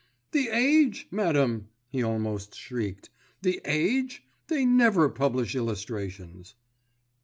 "The 0.31 0.49
Age, 0.49 1.05
madam?" 1.11 1.67
he 1.91 2.01
almost 2.01 2.55
shrieked. 2.55 3.11
"The 3.43 3.61
Age? 3.65 4.23
They 4.47 4.65
never 4.65 5.09
publish 5.09 5.53
illustrations." 5.55 6.55